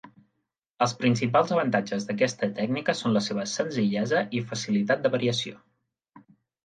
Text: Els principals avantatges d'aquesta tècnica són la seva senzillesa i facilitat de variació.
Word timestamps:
Els 0.85 0.95
principals 1.01 1.51
avantatges 1.57 2.07
d'aquesta 2.07 2.49
tècnica 2.61 2.97
són 3.03 3.15
la 3.17 3.23
seva 3.29 3.45
senzillesa 3.55 4.25
i 4.41 4.45
facilitat 4.53 5.05
de 5.05 5.13
variació. 5.19 5.61